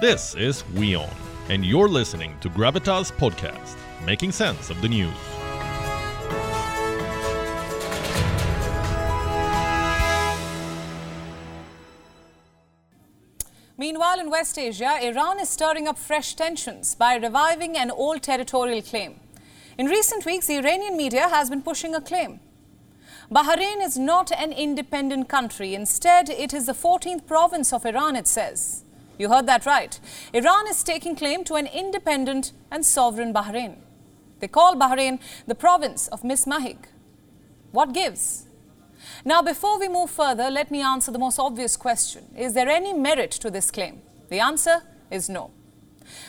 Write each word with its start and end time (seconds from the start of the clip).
This 0.00 0.34
is 0.34 0.64
WION, 0.74 1.08
and 1.50 1.64
you're 1.64 1.88
listening 1.88 2.36
to 2.40 2.50
Gravitas 2.50 3.12
Podcast, 3.12 3.76
making 4.04 4.32
sense 4.32 4.68
of 4.68 4.82
the 4.82 4.88
news. 4.88 5.14
Meanwhile, 13.78 14.18
in 14.18 14.30
West 14.30 14.58
Asia, 14.58 14.98
Iran 15.00 15.38
is 15.38 15.48
stirring 15.48 15.86
up 15.86 15.96
fresh 15.96 16.34
tensions 16.34 16.96
by 16.96 17.14
reviving 17.14 17.76
an 17.76 17.92
old 17.92 18.20
territorial 18.24 18.82
claim. 18.82 19.20
In 19.78 19.86
recent 19.86 20.26
weeks, 20.26 20.48
the 20.48 20.56
Iranian 20.56 20.96
media 20.96 21.28
has 21.28 21.48
been 21.48 21.62
pushing 21.62 21.94
a 21.94 22.00
claim. 22.00 22.40
Bahrain 23.30 23.80
is 23.80 23.96
not 23.96 24.32
an 24.32 24.50
independent 24.50 25.28
country. 25.28 25.72
Instead, 25.72 26.28
it 26.28 26.52
is 26.52 26.66
the 26.66 26.72
14th 26.72 27.28
province 27.28 27.72
of 27.72 27.86
Iran, 27.86 28.16
it 28.16 28.26
says. 28.26 28.83
You 29.18 29.28
heard 29.28 29.46
that 29.46 29.66
right. 29.66 29.98
Iran 30.32 30.66
is 30.68 30.82
taking 30.82 31.16
claim 31.16 31.44
to 31.44 31.54
an 31.54 31.66
independent 31.66 32.52
and 32.70 32.84
sovereign 32.84 33.32
Bahrain. 33.32 33.76
They 34.40 34.48
call 34.48 34.74
Bahrain 34.76 35.20
the 35.46 35.54
province 35.54 36.08
of 36.08 36.22
Mishmahig. 36.22 36.78
What 37.70 37.92
gives? 37.92 38.46
Now, 39.24 39.42
before 39.42 39.78
we 39.78 39.88
move 39.88 40.10
further, 40.10 40.50
let 40.50 40.70
me 40.70 40.80
answer 40.80 41.10
the 41.12 41.18
most 41.18 41.38
obvious 41.38 41.76
question 41.76 42.24
Is 42.36 42.54
there 42.54 42.68
any 42.68 42.92
merit 42.92 43.30
to 43.32 43.50
this 43.50 43.70
claim? 43.70 44.02
The 44.28 44.40
answer 44.40 44.82
is 45.10 45.28
no. 45.28 45.50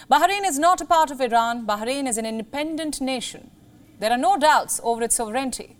Bahrain 0.09 0.45
is 0.45 0.59
not 0.59 0.81
a 0.81 0.85
part 0.85 1.11
of 1.11 1.21
Iran. 1.21 1.65
Bahrain 1.65 2.07
is 2.07 2.17
an 2.17 2.25
independent 2.25 3.01
nation. 3.01 3.51
There 3.99 4.11
are 4.11 4.17
no 4.17 4.37
doubts 4.37 4.79
over 4.83 5.03
its 5.03 5.15
sovereignty. 5.15 5.77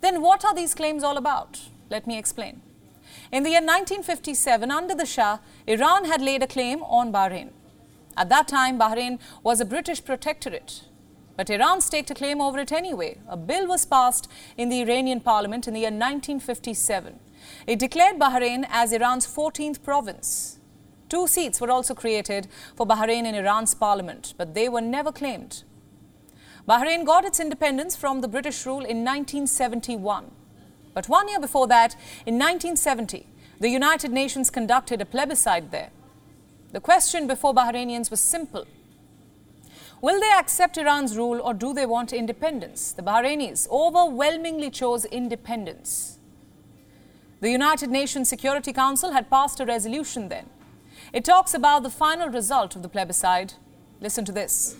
Then, 0.00 0.22
what 0.22 0.44
are 0.44 0.54
these 0.54 0.74
claims 0.74 1.02
all 1.02 1.16
about? 1.16 1.60
Let 1.90 2.06
me 2.06 2.18
explain. 2.18 2.62
In 3.30 3.42
the 3.42 3.50
year 3.50 3.60
1957, 3.60 4.70
under 4.70 4.94
the 4.94 5.04
Shah, 5.04 5.38
Iran 5.66 6.06
had 6.06 6.22
laid 6.22 6.42
a 6.42 6.46
claim 6.46 6.82
on 6.82 7.12
Bahrain. 7.12 7.50
At 8.16 8.30
that 8.30 8.48
time, 8.48 8.78
Bahrain 8.78 9.18
was 9.42 9.60
a 9.60 9.66
British 9.66 10.02
protectorate. 10.02 10.84
But 11.36 11.50
Iran 11.50 11.80
staked 11.80 12.10
a 12.10 12.14
claim 12.14 12.40
over 12.40 12.58
it 12.58 12.72
anyway. 12.72 13.18
A 13.28 13.36
bill 13.36 13.68
was 13.68 13.84
passed 13.84 14.28
in 14.56 14.70
the 14.70 14.80
Iranian 14.80 15.20
parliament 15.20 15.68
in 15.68 15.74
the 15.74 15.80
year 15.80 15.90
1957. 15.90 17.20
It 17.66 17.78
declared 17.78 18.18
Bahrain 18.18 18.66
as 18.70 18.92
Iran's 18.92 19.26
14th 19.26 19.84
province. 19.84 20.58
Two 21.08 21.26
seats 21.26 21.60
were 21.60 21.70
also 21.70 21.94
created 21.94 22.48
for 22.74 22.86
Bahrain 22.86 23.24
in 23.24 23.34
Iran's 23.34 23.74
parliament, 23.74 24.34
but 24.36 24.54
they 24.54 24.68
were 24.68 24.80
never 24.80 25.12
claimed. 25.12 25.64
Bahrain 26.66 27.04
got 27.06 27.24
its 27.24 27.40
independence 27.40 27.94
from 27.94 28.20
the 28.20 28.28
British 28.28 28.66
rule 28.66 28.84
in 28.84 29.04
1971. 29.04 30.32
But 30.98 31.08
one 31.08 31.28
year 31.28 31.38
before 31.38 31.68
that, 31.68 31.94
in 32.26 32.40
1970, 32.40 33.24
the 33.60 33.68
United 33.68 34.10
Nations 34.10 34.50
conducted 34.50 35.00
a 35.00 35.04
plebiscite 35.04 35.70
there. 35.70 35.90
The 36.72 36.80
question 36.80 37.28
before 37.28 37.54
Bahrainians 37.54 38.10
was 38.10 38.18
simple 38.18 38.66
Will 40.00 40.20
they 40.20 40.32
accept 40.32 40.76
Iran's 40.76 41.16
rule 41.16 41.40
or 41.40 41.54
do 41.54 41.72
they 41.72 41.86
want 41.86 42.12
independence? 42.12 42.90
The 42.90 43.02
Bahrainis 43.02 43.68
overwhelmingly 43.70 44.70
chose 44.70 45.04
independence. 45.04 46.18
The 47.40 47.50
United 47.52 47.90
Nations 47.90 48.28
Security 48.28 48.72
Council 48.72 49.12
had 49.12 49.30
passed 49.30 49.60
a 49.60 49.66
resolution 49.66 50.28
then. 50.28 50.46
It 51.12 51.24
talks 51.24 51.54
about 51.54 51.84
the 51.84 51.90
final 51.90 52.28
result 52.28 52.74
of 52.74 52.82
the 52.82 52.88
plebiscite. 52.88 53.54
Listen 54.00 54.24
to 54.24 54.32
this. 54.32 54.74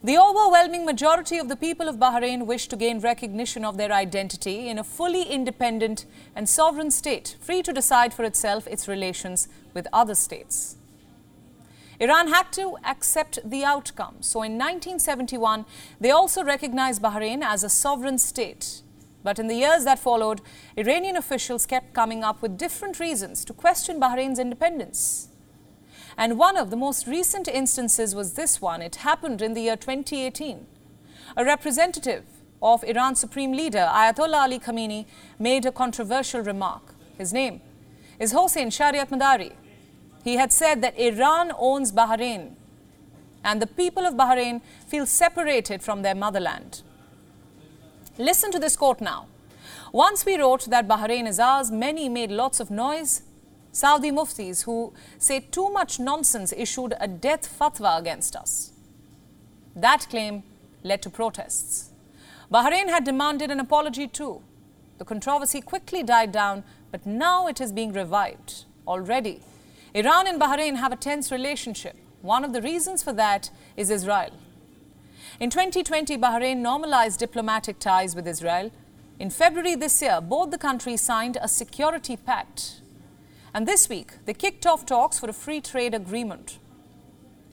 The 0.00 0.16
overwhelming 0.16 0.84
majority 0.84 1.38
of 1.38 1.48
the 1.48 1.56
people 1.56 1.88
of 1.88 1.96
Bahrain 1.96 2.46
wish 2.46 2.68
to 2.68 2.76
gain 2.76 3.00
recognition 3.00 3.64
of 3.64 3.76
their 3.76 3.90
identity 3.90 4.68
in 4.68 4.78
a 4.78 4.84
fully 4.84 5.22
independent 5.22 6.06
and 6.36 6.48
sovereign 6.48 6.92
state, 6.92 7.36
free 7.40 7.62
to 7.64 7.72
decide 7.72 8.14
for 8.14 8.22
itself 8.22 8.68
its 8.68 8.86
relations 8.86 9.48
with 9.74 9.88
other 9.92 10.14
states. 10.14 10.76
Iran 11.98 12.28
had 12.28 12.52
to 12.52 12.76
accept 12.84 13.40
the 13.44 13.64
outcome. 13.64 14.18
So 14.20 14.42
in 14.44 14.52
1971, 14.52 15.66
they 16.00 16.12
also 16.12 16.44
recognized 16.44 17.02
Bahrain 17.02 17.42
as 17.42 17.64
a 17.64 17.68
sovereign 17.68 18.18
state. 18.18 18.82
But 19.24 19.40
in 19.40 19.48
the 19.48 19.56
years 19.56 19.82
that 19.84 19.98
followed, 19.98 20.40
Iranian 20.76 21.16
officials 21.16 21.66
kept 21.66 21.92
coming 21.92 22.22
up 22.22 22.40
with 22.40 22.56
different 22.56 23.00
reasons 23.00 23.44
to 23.46 23.52
question 23.52 24.00
Bahrain's 24.00 24.38
independence. 24.38 25.28
And 26.18 26.36
one 26.36 26.56
of 26.56 26.70
the 26.70 26.76
most 26.76 27.06
recent 27.06 27.46
instances 27.46 28.12
was 28.12 28.32
this 28.32 28.60
one. 28.60 28.82
It 28.82 28.96
happened 28.96 29.40
in 29.40 29.54
the 29.54 29.62
year 29.62 29.76
2018. 29.76 30.66
A 31.36 31.44
representative 31.44 32.24
of 32.60 32.82
Iran's 32.82 33.20
supreme 33.20 33.52
leader, 33.52 33.88
Ayatollah 33.88 34.42
Ali 34.42 34.58
Khamenei, 34.58 35.06
made 35.38 35.64
a 35.64 35.70
controversial 35.70 36.40
remark. 36.40 36.82
His 37.16 37.32
name 37.32 37.60
is 38.18 38.32
Hossein 38.32 38.70
Shariatmadari. 38.70 39.52
He 40.24 40.34
had 40.34 40.52
said 40.52 40.82
that 40.82 40.98
Iran 40.98 41.52
owns 41.56 41.92
Bahrain 41.92 42.56
and 43.44 43.62
the 43.62 43.68
people 43.68 44.04
of 44.04 44.14
Bahrain 44.14 44.60
feel 44.88 45.06
separated 45.06 45.84
from 45.84 46.02
their 46.02 46.16
motherland. 46.16 46.82
Listen 48.18 48.50
to 48.50 48.58
this 48.58 48.74
quote 48.74 49.00
now. 49.00 49.28
Once 49.92 50.26
we 50.26 50.36
wrote 50.36 50.64
that 50.64 50.88
Bahrain 50.88 51.28
is 51.28 51.38
ours, 51.38 51.70
many 51.70 52.08
made 52.08 52.32
lots 52.32 52.58
of 52.58 52.72
noise 52.72 53.22
Saudi 53.72 54.10
muftis 54.10 54.64
who 54.64 54.92
say 55.18 55.40
too 55.40 55.70
much 55.70 56.00
nonsense 56.00 56.52
issued 56.56 56.94
a 57.00 57.08
death 57.08 57.48
fatwa 57.58 57.98
against 57.98 58.34
us. 58.34 58.72
That 59.76 60.06
claim 60.10 60.42
led 60.82 61.02
to 61.02 61.10
protests. 61.10 61.90
Bahrain 62.50 62.88
had 62.88 63.04
demanded 63.04 63.50
an 63.50 63.60
apology 63.60 64.08
too. 64.08 64.42
The 64.98 65.04
controversy 65.04 65.60
quickly 65.60 66.02
died 66.02 66.32
down, 66.32 66.64
but 66.90 67.06
now 67.06 67.46
it 67.46 67.60
is 67.60 67.72
being 67.72 67.92
revived. 67.92 68.64
Already, 68.86 69.42
Iran 69.94 70.26
and 70.26 70.40
Bahrain 70.40 70.76
have 70.76 70.92
a 70.92 70.96
tense 70.96 71.30
relationship. 71.30 71.96
One 72.22 72.44
of 72.44 72.52
the 72.52 72.62
reasons 72.62 73.02
for 73.02 73.12
that 73.12 73.50
is 73.76 73.90
Israel. 73.90 74.32
In 75.38 75.50
2020, 75.50 76.16
Bahrain 76.18 76.56
normalized 76.58 77.20
diplomatic 77.20 77.78
ties 77.78 78.16
with 78.16 78.26
Israel. 78.26 78.72
In 79.20 79.30
February 79.30 79.76
this 79.76 80.00
year, 80.02 80.20
both 80.20 80.50
the 80.50 80.58
countries 80.58 81.00
signed 81.00 81.38
a 81.40 81.48
security 81.48 82.16
pact 82.16 82.80
and 83.54 83.66
this 83.66 83.88
week, 83.88 84.12
they 84.24 84.34
kicked 84.34 84.66
off 84.66 84.86
talks 84.86 85.18
for 85.18 85.28
a 85.28 85.32
free 85.32 85.60
trade 85.60 85.94
agreement. 85.94 86.58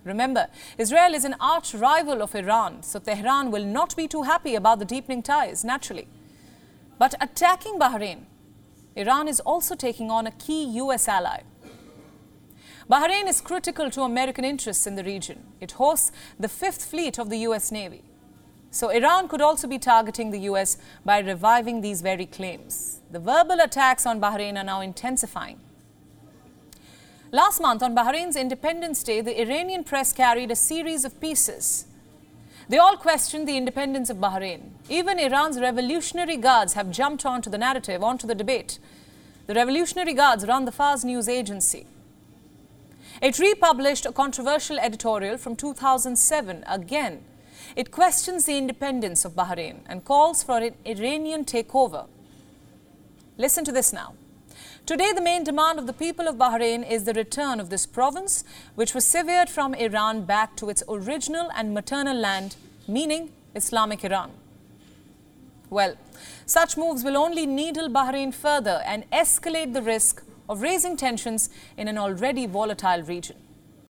Remember, 0.03 0.47
Israel 0.77 1.15
is 1.15 1.25
an 1.25 1.35
arch 1.39 1.73
rival 1.73 2.21
of 2.21 2.35
Iran, 2.35 2.83
so 2.83 2.99
Tehran 2.99 3.49
will 3.49 3.65
not 3.65 3.95
be 3.95 4.07
too 4.07 4.21
happy 4.21 4.53
about 4.53 4.79
the 4.79 4.85
deepening 4.85 5.23
ties, 5.23 5.63
naturally. 5.63 6.07
But 6.99 7.15
attacking 7.19 7.79
Bahrain, 7.79 8.25
Iran 8.95 9.27
is 9.27 9.39
also 9.39 9.75
taking 9.75 10.11
on 10.11 10.27
a 10.27 10.31
key 10.31 10.63
US 10.77 11.07
ally. 11.07 11.41
Bahrain 12.89 13.27
is 13.27 13.41
critical 13.41 13.89
to 13.89 14.01
American 14.01 14.45
interests 14.45 14.85
in 14.85 14.95
the 14.95 15.03
region. 15.03 15.43
It 15.59 15.71
hosts 15.73 16.11
the 16.39 16.47
fifth 16.47 16.85
fleet 16.85 17.17
of 17.17 17.31
the 17.31 17.39
US 17.39 17.71
Navy. 17.71 18.03
So 18.69 18.89
Iran 18.89 19.27
could 19.27 19.41
also 19.41 19.67
be 19.67 19.79
targeting 19.79 20.29
the 20.29 20.41
US 20.51 20.77
by 21.03 21.19
reviving 21.19 21.81
these 21.81 22.01
very 22.01 22.27
claims. 22.27 22.99
The 23.09 23.19
verbal 23.19 23.59
attacks 23.59 24.05
on 24.05 24.21
Bahrain 24.21 24.55
are 24.55 24.63
now 24.63 24.81
intensifying. 24.81 25.59
Last 27.35 27.59
month, 27.59 27.83
on 27.83 27.93
Bahrain's 27.93 28.37
Independence 28.37 29.03
Day, 29.03 29.19
the 29.19 29.41
Iranian 29.41 29.83
press 29.83 30.13
carried 30.13 30.51
a 30.51 30.55
series 30.55 31.03
of 31.03 31.19
pieces. 31.19 31.85
They 32.69 32.77
all 32.77 32.95
questioned 32.95 33.45
the 33.45 33.57
independence 33.57 34.09
of 34.09 34.19
Bahrain. 34.19 34.69
Even 34.87 35.19
Iran's 35.19 35.59
Revolutionary 35.59 36.37
Guards 36.37 36.75
have 36.75 36.91
jumped 36.91 37.25
onto 37.25 37.49
the 37.49 37.57
narrative, 37.57 38.01
onto 38.01 38.25
the 38.25 38.35
debate. 38.35 38.79
The 39.47 39.53
Revolutionary 39.53 40.13
Guards 40.13 40.47
run 40.47 40.63
the 40.63 40.71
Fars 40.71 41.03
news 41.03 41.27
agency. 41.27 41.87
It 43.21 43.37
republished 43.37 44.05
a 44.05 44.13
controversial 44.13 44.79
editorial 44.79 45.37
from 45.37 45.57
2007. 45.57 46.63
Again, 46.65 47.21
it 47.75 47.91
questions 47.91 48.45
the 48.45 48.57
independence 48.57 49.25
of 49.25 49.33
Bahrain 49.33 49.79
and 49.87 50.05
calls 50.05 50.41
for 50.41 50.59
an 50.59 50.75
Iranian 50.85 51.43
takeover. 51.43 52.07
Listen 53.37 53.65
to 53.65 53.73
this 53.73 53.91
now. 53.91 54.13
Today, 54.85 55.11
the 55.11 55.21
main 55.21 55.43
demand 55.43 55.79
of 55.79 55.87
the 55.87 55.93
people 55.93 56.27
of 56.27 56.35
Bahrain 56.35 56.87
is 56.87 57.05
the 57.05 57.13
return 57.13 57.59
of 57.59 57.71
this 57.71 57.87
province, 57.87 58.43
which 58.75 58.93
was 58.93 59.03
severed 59.03 59.49
from 59.49 59.73
Iran 59.73 60.25
back 60.25 60.55
to 60.57 60.69
its 60.69 60.83
original 60.87 61.49
and 61.55 61.73
maternal 61.73 62.15
land, 62.15 62.55
meaning 62.87 63.31
Islamic 63.55 64.05
Iran. 64.05 64.29
Well, 65.71 65.95
such 66.45 66.77
moves 66.77 67.03
will 67.03 67.17
only 67.17 67.47
needle 67.47 67.89
Bahrain 67.89 68.31
further 68.31 68.83
and 68.85 69.09
escalate 69.09 69.73
the 69.73 69.81
risk 69.81 70.23
of 70.47 70.61
raising 70.61 70.97
tensions 70.97 71.49
in 71.77 71.87
an 71.87 71.97
already 71.97 72.45
volatile 72.45 73.01
region. 73.01 73.37